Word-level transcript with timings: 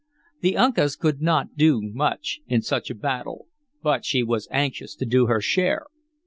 The 0.39 0.57
Uncas 0.57 0.95
could 0.95 1.21
not 1.21 1.55
do 1.55 1.79
much 1.79 2.39
in 2.47 2.63
such 2.63 2.89
a 2.89 2.95
battle; 2.95 3.49
but 3.83 4.03
she 4.03 4.23
was 4.23 4.47
anxious 4.49 4.95
to 4.95 5.05
do 5.05 5.27
her 5.27 5.39
share. 5.41 5.85